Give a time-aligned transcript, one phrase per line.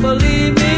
[0.00, 0.69] believe me.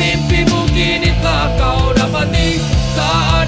[0.00, 2.56] mimpimu kini telah kau dapati.
[2.96, 3.39] Saat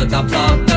[0.00, 0.69] Sugar plum